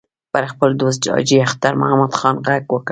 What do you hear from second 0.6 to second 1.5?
دوست حاجي